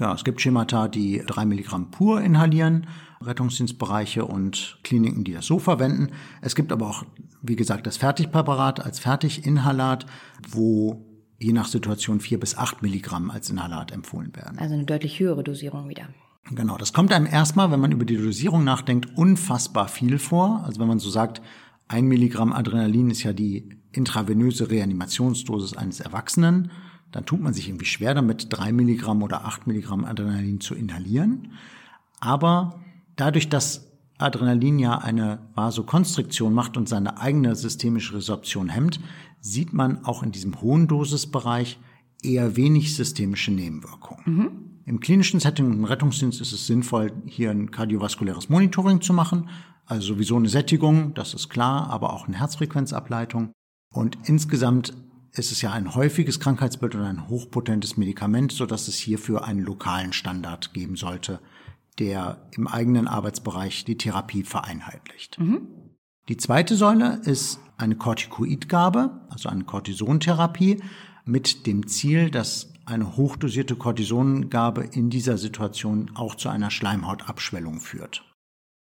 Ja, 0.00 0.14
es 0.14 0.24
gibt 0.24 0.40
Schemata, 0.40 0.88
die 0.88 1.22
drei 1.26 1.44
Milligramm 1.44 1.90
pur 1.90 2.22
inhalieren, 2.22 2.86
Rettungsdienstbereiche 3.22 4.24
und 4.24 4.78
Kliniken, 4.82 5.24
die 5.24 5.32
das 5.32 5.46
so 5.46 5.58
verwenden. 5.58 6.08
Es 6.40 6.54
gibt 6.54 6.72
aber 6.72 6.88
auch, 6.88 7.04
wie 7.42 7.56
gesagt, 7.56 7.86
das 7.86 7.96
Fertigpräparat 7.96 8.80
als 8.80 8.98
Fertiginhalat, 8.98 10.06
wo 10.48 11.06
je 11.38 11.52
nach 11.52 11.68
Situation 11.68 12.20
vier 12.20 12.40
bis 12.40 12.56
acht 12.56 12.82
Milligramm 12.82 13.30
als 13.30 13.50
Inhalat 13.50 13.92
empfohlen 13.92 14.34
werden. 14.34 14.58
Also 14.58 14.74
eine 14.74 14.84
deutlich 14.84 15.20
höhere 15.20 15.44
Dosierung 15.44 15.88
wieder. 15.88 16.08
Genau, 16.50 16.76
das 16.76 16.92
kommt 16.92 17.12
einem 17.12 17.26
erstmal, 17.26 17.70
wenn 17.70 17.80
man 17.80 17.92
über 17.92 18.04
die 18.04 18.16
Dosierung 18.16 18.64
nachdenkt, 18.64 19.16
unfassbar 19.16 19.88
viel 19.88 20.18
vor. 20.18 20.62
Also 20.64 20.80
wenn 20.80 20.88
man 20.88 20.98
so 20.98 21.10
sagt, 21.10 21.42
ein 21.88 22.06
Milligramm 22.06 22.52
Adrenalin 22.52 23.10
ist 23.10 23.22
ja 23.22 23.32
die 23.32 23.68
intravenöse 23.92 24.70
Reanimationsdosis 24.70 25.76
eines 25.76 26.00
Erwachsenen 26.00 26.70
dann 27.12 27.26
tut 27.26 27.40
man 27.40 27.52
sich 27.52 27.68
irgendwie 27.68 27.86
schwer 27.86 28.14
damit, 28.14 28.46
drei 28.50 28.72
Milligramm 28.72 29.22
oder 29.22 29.44
acht 29.44 29.66
Milligramm 29.66 30.04
Adrenalin 30.04 30.60
zu 30.60 30.74
inhalieren. 30.74 31.52
Aber 32.20 32.80
dadurch, 33.16 33.48
dass 33.48 33.90
Adrenalin 34.18 34.78
ja 34.78 34.98
eine 34.98 35.38
Vasokonstriktion 35.54 36.52
macht 36.52 36.76
und 36.76 36.88
seine 36.88 37.18
eigene 37.18 37.56
systemische 37.56 38.14
Resorption 38.14 38.68
hemmt, 38.68 39.00
sieht 39.40 39.72
man 39.72 40.04
auch 40.04 40.22
in 40.22 40.32
diesem 40.32 40.60
hohen 40.60 40.88
Dosisbereich 40.88 41.78
eher 42.22 42.56
wenig 42.56 42.94
systemische 42.94 43.50
Nebenwirkungen. 43.50 44.22
Mhm. 44.26 44.50
Im 44.84 45.00
klinischen 45.00 45.40
Setting 45.40 45.72
im 45.72 45.84
Rettungsdienst 45.84 46.40
ist 46.40 46.52
es 46.52 46.66
sinnvoll, 46.66 47.12
hier 47.24 47.50
ein 47.50 47.70
kardiovaskuläres 47.70 48.48
Monitoring 48.48 49.00
zu 49.00 49.12
machen. 49.12 49.48
Also 49.86 50.14
sowieso 50.14 50.36
eine 50.36 50.48
Sättigung, 50.48 51.14
das 51.14 51.32
ist 51.32 51.48
klar, 51.48 51.88
aber 51.90 52.12
auch 52.12 52.26
eine 52.26 52.38
Herzfrequenzableitung. 52.38 53.52
Und 53.92 54.18
insgesamt 54.24 54.94
ist 55.32 55.52
es 55.52 55.62
ja 55.62 55.72
ein 55.72 55.94
häufiges 55.94 56.40
Krankheitsbild 56.40 56.94
und 56.96 57.02
ein 57.02 57.28
hochpotentes 57.28 57.96
Medikament, 57.96 58.52
so 58.52 58.66
dass 58.66 58.88
es 58.88 58.96
hierfür 58.96 59.44
einen 59.44 59.64
lokalen 59.64 60.12
Standard 60.12 60.74
geben 60.74 60.96
sollte, 60.96 61.40
der 62.00 62.48
im 62.52 62.66
eigenen 62.66 63.06
Arbeitsbereich 63.06 63.84
die 63.84 63.96
Therapie 63.96 64.42
vereinheitlicht. 64.42 65.38
Mhm. 65.38 65.68
Die 66.28 66.36
zweite 66.36 66.74
Säule 66.74 67.20
ist 67.24 67.60
eine 67.76 67.96
Corticoidgabe, 67.96 69.20
also 69.28 69.48
eine 69.48 69.64
Cortisontherapie 69.64 70.82
mit 71.24 71.66
dem 71.66 71.86
Ziel, 71.86 72.30
dass 72.30 72.72
eine 72.86 73.16
hochdosierte 73.16 73.76
Cortisongabe 73.76 74.82
in 74.84 75.10
dieser 75.10 75.38
Situation 75.38 76.10
auch 76.14 76.34
zu 76.34 76.48
einer 76.48 76.70
Schleimhautabschwellung 76.70 77.80
führt. 77.80 78.24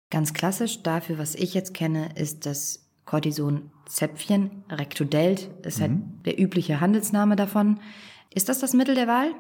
Ganz 0.10 0.34
klassisch 0.34 0.84
dafür, 0.84 1.18
was 1.18 1.36
ich 1.36 1.54
jetzt 1.54 1.74
kenne, 1.74 2.16
ist 2.16 2.46
das 2.46 2.88
Cortisonzäpfchen, 3.06 4.64
Rectodelt 4.70 5.50
ist 5.64 5.82
halt 5.82 5.92
mhm. 5.92 6.04
halt 6.16 6.26
der 6.26 6.40
übliche 6.40 6.80
Handelsname 6.80 7.36
davon. 7.36 7.80
Ist 8.34 8.50
das 8.50 8.60
das 8.60 8.74
Mittel 8.74 8.96
der 8.96 9.08
Wahl? 9.08 9.32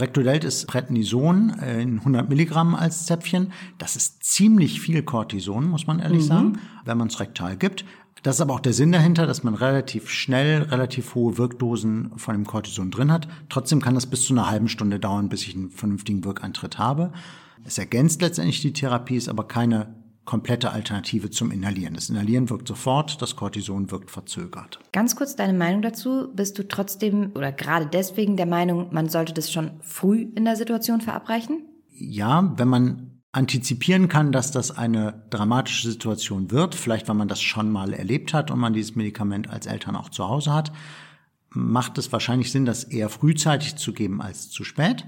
Rectodelt 0.00 0.44
ist 0.44 0.66
Prednison 0.66 1.50
in 1.60 1.98
100 1.98 2.28
Milligramm 2.28 2.74
als 2.74 3.06
Zäpfchen. 3.06 3.52
Das 3.78 3.96
ist 3.96 4.24
ziemlich 4.24 4.80
viel 4.80 5.02
Cortison, 5.02 5.68
muss 5.68 5.86
man 5.86 6.00
ehrlich 6.00 6.22
mhm. 6.22 6.28
sagen, 6.28 6.58
wenn 6.84 6.98
man 6.98 7.08
es 7.08 7.20
rektal 7.20 7.56
gibt. 7.56 7.84
Das 8.22 8.36
ist 8.36 8.40
aber 8.42 8.54
auch 8.54 8.60
der 8.60 8.74
Sinn 8.74 8.92
dahinter, 8.92 9.26
dass 9.26 9.44
man 9.44 9.54
relativ 9.54 10.10
schnell 10.10 10.62
relativ 10.64 11.14
hohe 11.14 11.38
Wirkdosen 11.38 12.12
von 12.16 12.34
dem 12.34 12.44
Cortison 12.44 12.90
drin 12.90 13.10
hat. 13.10 13.28
Trotzdem 13.48 13.80
kann 13.80 13.94
das 13.94 14.06
bis 14.06 14.24
zu 14.26 14.34
einer 14.34 14.50
halben 14.50 14.68
Stunde 14.68 14.98
dauern, 14.98 15.28
bis 15.28 15.42
ich 15.46 15.54
einen 15.54 15.70
vernünftigen 15.70 16.24
Wirkeintritt 16.24 16.78
habe. 16.78 17.12
Es 17.64 17.78
ergänzt 17.78 18.20
letztendlich 18.20 18.60
die 18.60 18.72
Therapie, 18.72 19.16
ist 19.16 19.28
aber 19.28 19.48
keine 19.48 19.94
komplette 20.24 20.70
Alternative 20.70 21.30
zum 21.30 21.50
Inhalieren. 21.50 21.94
Das 21.94 22.08
Inhalieren 22.08 22.50
wirkt 22.50 22.68
sofort, 22.68 23.20
das 23.20 23.36
Cortison 23.36 23.90
wirkt 23.90 24.10
verzögert. 24.10 24.78
Ganz 24.92 25.16
kurz 25.16 25.34
deine 25.34 25.56
Meinung 25.56 25.82
dazu. 25.82 26.28
Bist 26.34 26.58
du 26.58 26.68
trotzdem 26.68 27.32
oder 27.34 27.52
gerade 27.52 27.86
deswegen 27.86 28.36
der 28.36 28.46
Meinung, 28.46 28.88
man 28.92 29.08
sollte 29.08 29.32
das 29.32 29.50
schon 29.52 29.72
früh 29.80 30.28
in 30.34 30.44
der 30.44 30.56
Situation 30.56 31.00
verabreichen? 31.00 31.64
Ja, 31.88 32.54
wenn 32.56 32.68
man 32.68 33.20
antizipieren 33.32 34.08
kann, 34.08 34.32
dass 34.32 34.50
das 34.50 34.76
eine 34.76 35.22
dramatische 35.30 35.90
Situation 35.90 36.50
wird, 36.50 36.74
vielleicht 36.74 37.08
weil 37.08 37.14
man 37.14 37.28
das 37.28 37.40
schon 37.40 37.70
mal 37.70 37.92
erlebt 37.92 38.34
hat 38.34 38.50
und 38.50 38.58
man 38.58 38.72
dieses 38.72 38.96
Medikament 38.96 39.48
als 39.48 39.66
Eltern 39.66 39.96
auch 39.96 40.08
zu 40.08 40.28
Hause 40.28 40.52
hat, 40.52 40.72
macht 41.50 41.98
es 41.98 42.12
wahrscheinlich 42.12 42.50
Sinn, 42.50 42.64
das 42.64 42.84
eher 42.84 43.08
frühzeitig 43.08 43.76
zu 43.76 43.92
geben 43.92 44.20
als 44.20 44.50
zu 44.50 44.64
spät. 44.64 45.06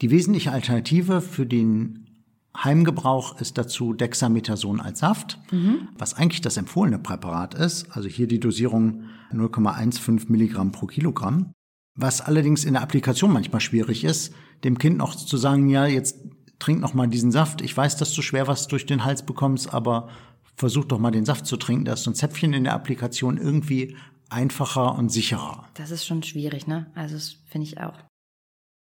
Die 0.00 0.10
wesentliche 0.10 0.52
Alternative 0.52 1.20
für 1.20 1.46
den 1.46 2.13
Heimgebrauch 2.56 3.40
ist 3.40 3.58
dazu 3.58 3.94
Dexamethason 3.94 4.80
als 4.80 5.00
Saft, 5.00 5.38
mhm. 5.50 5.88
was 5.98 6.14
eigentlich 6.14 6.40
das 6.40 6.56
empfohlene 6.56 6.98
Präparat 6.98 7.54
ist. 7.54 7.90
Also 7.90 8.08
hier 8.08 8.28
die 8.28 8.40
Dosierung 8.40 9.04
0,15 9.32 10.30
Milligramm 10.30 10.72
pro 10.72 10.86
Kilogramm. 10.86 11.52
Was 11.96 12.20
allerdings 12.20 12.64
in 12.64 12.74
der 12.74 12.82
Applikation 12.82 13.32
manchmal 13.32 13.60
schwierig 13.60 14.04
ist, 14.04 14.34
dem 14.64 14.78
Kind 14.78 14.98
noch 14.98 15.14
zu 15.14 15.36
sagen, 15.36 15.68
ja, 15.68 15.86
jetzt 15.86 16.18
trink 16.58 16.80
noch 16.80 16.94
mal 16.94 17.08
diesen 17.08 17.32
Saft. 17.32 17.60
Ich 17.60 17.76
weiß, 17.76 17.96
dass 17.96 18.12
du 18.14 18.22
schwer 18.22 18.46
was 18.48 18.68
durch 18.68 18.86
den 18.86 19.04
Hals 19.04 19.24
bekommst, 19.24 19.72
aber 19.72 20.08
versuch 20.56 20.84
doch 20.84 20.98
mal 20.98 21.10
den 21.10 21.24
Saft 21.24 21.46
zu 21.46 21.56
trinken. 21.56 21.84
Da 21.84 21.94
ist 21.94 22.04
so 22.04 22.10
ein 22.10 22.14
Zäpfchen 22.14 22.52
in 22.52 22.64
der 22.64 22.74
Applikation 22.74 23.36
irgendwie 23.36 23.96
einfacher 24.30 24.96
und 24.96 25.10
sicherer. 25.10 25.68
Das 25.74 25.90
ist 25.90 26.06
schon 26.06 26.22
schwierig, 26.22 26.66
ne? 26.66 26.86
Also 26.94 27.14
das 27.14 27.36
finde 27.46 27.66
ich 27.66 27.78
auch. 27.80 27.98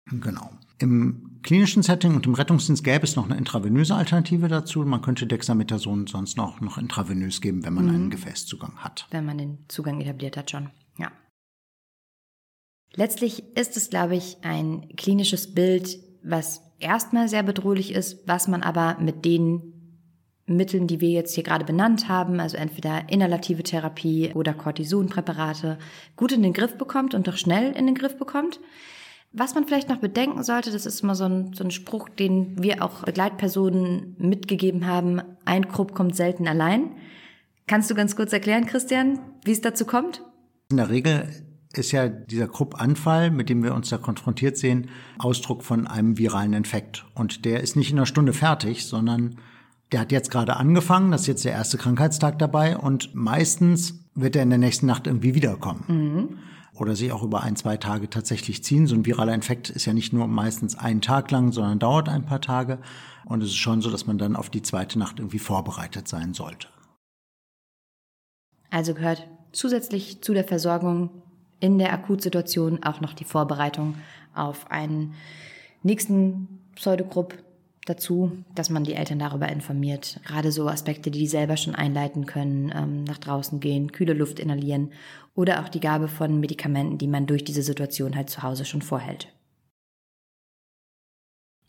Genau. 0.06 0.50
Im 0.78 1.40
klinischen 1.42 1.82
Setting 1.82 2.14
und 2.14 2.26
im 2.26 2.34
Rettungsdienst 2.34 2.84
gäbe 2.84 3.04
es 3.04 3.16
noch 3.16 3.24
eine 3.24 3.36
intravenöse 3.36 3.94
Alternative 3.94 4.48
dazu. 4.48 4.80
Man 4.80 5.02
könnte 5.02 5.26
Dexamethason 5.26 6.06
sonst 6.06 6.36
noch, 6.36 6.60
noch 6.60 6.78
intravenös 6.78 7.40
geben, 7.40 7.64
wenn 7.64 7.74
man 7.74 7.86
mhm. 7.86 7.94
einen 7.94 8.10
Gefäßzugang 8.10 8.76
hat. 8.78 9.06
Wenn 9.10 9.24
man 9.24 9.38
den 9.38 9.58
Zugang 9.68 10.00
etabliert 10.00 10.36
hat 10.36 10.50
schon, 10.50 10.70
ja. 10.98 11.10
Letztlich 12.92 13.56
ist 13.56 13.76
es, 13.76 13.90
glaube 13.90 14.16
ich, 14.16 14.38
ein 14.42 14.88
klinisches 14.96 15.54
Bild, 15.54 15.98
was 16.22 16.60
erstmal 16.78 17.28
sehr 17.28 17.42
bedrohlich 17.42 17.92
ist, 17.92 18.26
was 18.26 18.48
man 18.48 18.62
aber 18.62 18.98
mit 19.00 19.24
den 19.24 19.74
Mitteln, 20.46 20.86
die 20.86 21.00
wir 21.00 21.10
jetzt 21.10 21.34
hier 21.34 21.42
gerade 21.42 21.64
benannt 21.64 22.08
haben, 22.08 22.38
also 22.38 22.56
entweder 22.56 23.08
inhalative 23.08 23.62
Therapie 23.62 24.32
oder 24.34 24.52
Cortisonpräparate, 24.52 25.78
gut 26.16 26.32
in 26.32 26.42
den 26.42 26.52
Griff 26.52 26.76
bekommt 26.76 27.14
und 27.14 27.26
doch 27.26 27.38
schnell 27.38 27.72
in 27.72 27.86
den 27.86 27.94
Griff 27.94 28.18
bekommt. 28.18 28.60
Was 29.36 29.54
man 29.56 29.66
vielleicht 29.66 29.88
noch 29.88 29.98
bedenken 29.98 30.44
sollte, 30.44 30.70
das 30.70 30.86
ist 30.86 31.02
immer 31.02 31.16
so 31.16 31.24
ein, 31.24 31.52
so 31.54 31.64
ein 31.64 31.72
Spruch, 31.72 32.08
den 32.08 32.62
wir 32.62 32.84
auch 32.84 33.02
Begleitpersonen 33.02 34.14
mitgegeben 34.16 34.86
haben, 34.86 35.20
ein 35.44 35.66
Krupp 35.66 35.92
kommt 35.92 36.14
selten 36.14 36.46
allein. 36.46 36.92
Kannst 37.66 37.90
du 37.90 37.96
ganz 37.96 38.14
kurz 38.14 38.32
erklären, 38.32 38.66
Christian, 38.66 39.18
wie 39.44 39.50
es 39.50 39.60
dazu 39.60 39.86
kommt? 39.86 40.22
In 40.70 40.76
der 40.76 40.88
Regel 40.88 41.28
ist 41.72 41.90
ja 41.90 42.08
dieser 42.08 42.46
Krupp-Anfall, 42.46 43.32
mit 43.32 43.48
dem 43.48 43.64
wir 43.64 43.74
uns 43.74 43.88
da 43.88 43.98
konfrontiert 43.98 44.56
sehen, 44.56 44.88
Ausdruck 45.18 45.64
von 45.64 45.88
einem 45.88 46.16
viralen 46.16 46.52
Infekt. 46.52 47.04
Und 47.14 47.44
der 47.44 47.60
ist 47.60 47.74
nicht 47.74 47.90
in 47.90 47.98
einer 47.98 48.06
Stunde 48.06 48.32
fertig, 48.32 48.86
sondern 48.86 49.36
der 49.90 50.00
hat 50.00 50.12
jetzt 50.12 50.30
gerade 50.30 50.56
angefangen, 50.56 51.10
das 51.10 51.22
ist 51.22 51.26
jetzt 51.26 51.44
der 51.44 51.52
erste 51.52 51.76
Krankheitstag 51.76 52.38
dabei 52.38 52.76
und 52.76 53.14
meistens 53.14 53.98
wird 54.14 54.36
er 54.36 54.44
in 54.44 54.50
der 54.50 54.58
nächsten 54.58 54.86
Nacht 54.86 55.08
irgendwie 55.08 55.34
wiederkommen. 55.34 55.84
Mhm. 55.88 56.38
Oder 56.74 56.96
sich 56.96 57.12
auch 57.12 57.22
über 57.22 57.42
ein, 57.42 57.56
zwei 57.56 57.76
Tage 57.76 58.10
tatsächlich 58.10 58.64
ziehen. 58.64 58.86
So 58.86 58.94
ein 58.94 59.06
viraler 59.06 59.34
Infekt 59.34 59.70
ist 59.70 59.84
ja 59.84 59.92
nicht 59.92 60.12
nur 60.12 60.26
meistens 60.26 60.76
einen 60.76 61.00
Tag 61.00 61.30
lang, 61.30 61.52
sondern 61.52 61.78
dauert 61.78 62.08
ein 62.08 62.26
paar 62.26 62.40
Tage. 62.40 62.78
Und 63.24 63.42
es 63.42 63.50
ist 63.50 63.56
schon 63.56 63.80
so, 63.80 63.90
dass 63.90 64.06
man 64.06 64.18
dann 64.18 64.36
auf 64.36 64.50
die 64.50 64.62
zweite 64.62 64.98
Nacht 64.98 65.18
irgendwie 65.18 65.38
vorbereitet 65.38 66.08
sein 66.08 66.34
sollte. 66.34 66.68
Also 68.70 68.94
gehört 68.94 69.26
zusätzlich 69.52 70.20
zu 70.20 70.34
der 70.34 70.44
Versorgung 70.44 71.10
in 71.60 71.78
der 71.78 71.92
Akutsituation 71.92 72.82
auch 72.82 73.00
noch 73.00 73.12
die 73.12 73.24
Vorbereitung 73.24 73.94
auf 74.34 74.70
einen 74.70 75.14
nächsten 75.82 76.60
Pseudogrupp 76.74 77.34
dazu, 77.86 78.44
dass 78.54 78.70
man 78.70 78.84
die 78.84 78.94
Eltern 78.94 79.18
darüber 79.18 79.48
informiert. 79.48 80.20
Gerade 80.24 80.52
so 80.52 80.68
Aspekte, 80.68 81.10
die 81.10 81.18
die 81.18 81.26
selber 81.26 81.56
schon 81.56 81.74
einleiten 81.74 82.26
können, 82.26 82.72
ähm, 82.74 83.04
nach 83.04 83.18
draußen 83.18 83.60
gehen, 83.60 83.92
kühle 83.92 84.14
Luft 84.14 84.38
inhalieren 84.38 84.92
oder 85.34 85.62
auch 85.62 85.68
die 85.68 85.80
Gabe 85.80 86.08
von 86.08 86.40
Medikamenten, 86.40 86.98
die 86.98 87.08
man 87.08 87.26
durch 87.26 87.44
diese 87.44 87.62
Situation 87.62 88.16
halt 88.16 88.30
zu 88.30 88.42
Hause 88.42 88.64
schon 88.64 88.82
vorhält. 88.82 89.28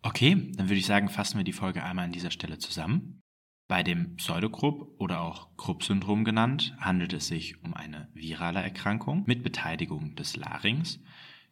Okay, 0.02 0.52
dann 0.56 0.70
würde 0.70 0.80
ich 0.80 0.86
sagen, 0.86 1.10
fassen 1.10 1.38
wir 1.38 1.44
die 1.44 1.52
Folge 1.52 1.84
einmal 1.84 2.06
an 2.06 2.12
dieser 2.12 2.32
Stelle 2.32 2.60
zusammen. 2.60 3.22
Bei 3.68 3.82
dem 3.82 4.18
Pseudogrupp 4.18 4.94
oder 5.00 5.22
auch 5.22 5.48
Krupp-Syndrom 5.58 6.24
genannt, 6.24 6.76
handelt 6.80 7.14
es 7.14 7.28
sich 7.28 7.64
um 7.64 7.74
eine 7.74 8.08
virale 8.14 8.62
Erkrankung 8.62 9.24
mit 9.26 9.42
Beteiligung 9.42 10.16
des 10.16 10.36
Larynx. 10.36 11.00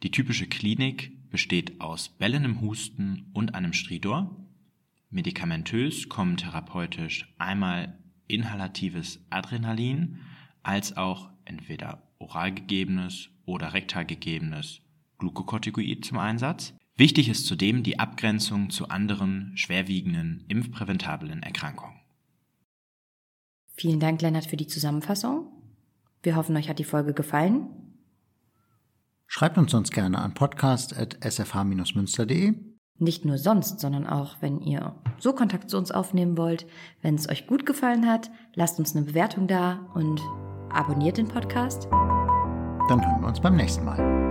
Die 0.04 0.12
typische 0.12 0.46
Klinik 0.46 1.18
besteht 1.32 1.82
aus 1.82 2.10
bellendem 2.10 2.62
Husten 2.62 3.32
und 3.34 3.56
einem 3.56 3.74
Stridor. 3.74 4.36
Medikamentös 5.14 6.10
kommen 6.10 6.36
therapeutisch 6.38 7.32
einmal 7.38 8.00
inhalatives 8.28 9.24
Adrenalin 9.30 10.20
als 10.64 10.98
auch 10.98 11.30
entweder 11.46 12.02
oral 12.18 12.52
gegebenes 12.54 13.30
oder 13.46 13.74
rektal 13.74 14.06
gegebenes 14.06 14.82
Glukokortikoid 15.20 16.04
zum 16.04 16.18
Einsatz. 16.18 16.74
Wichtig 16.96 17.30
ist 17.30 17.46
zudem 17.46 17.84
die 17.84 18.00
Abgrenzung 18.00 18.70
zu 18.70 18.90
anderen 18.90 19.52
schwerwiegenden 19.56 20.44
impfpräventablen 20.48 21.44
Erkrankungen. 21.44 22.00
Vielen 23.76 24.00
Dank, 24.00 24.22
Lennart, 24.22 24.46
für 24.46 24.58
die 24.58 24.68
Zusammenfassung. 24.68 25.48
Wir 26.22 26.36
hoffen, 26.36 26.56
euch 26.56 26.70
hat 26.70 26.78
die 26.80 26.84
Folge 26.84 27.14
gefallen. 27.14 27.68
Schreibt 29.28 29.58
uns 29.58 29.72
sonst 29.72 29.92
gerne 29.92 30.20
an 30.20 30.36
podcast.sfh-münster.de. 30.36 32.73
Nicht 33.00 33.26
nur 33.26 33.38
sonst, 33.38 33.80
sondern 33.80 34.08
auch, 34.08 34.38
wenn 34.40 34.60
ihr 34.62 34.94
so 35.20 35.34
Kontakt 35.34 35.70
zu 35.70 35.78
uns 35.78 35.92
aufnehmen 35.92 36.38
wollt. 36.38 36.66
Wenn 37.02 37.16
es 37.16 37.30
euch 37.30 37.48
gut 37.48 37.66
gefallen 37.66 38.08
hat, 38.08 38.30
lasst 38.54 38.80
uns 38.80 38.96
eine 38.96 39.06
Bewertung 39.06 39.48
da 39.48 39.80
und 39.94 40.22
abonniert 40.72 41.18
den 41.18 41.28
Podcast. 41.28 41.88
Dann 41.92 43.02
hören 43.06 43.22
wir 43.22 43.28
uns 43.28 43.40
beim 43.40 43.56
nächsten 43.56 43.86
Mal. 43.86 44.23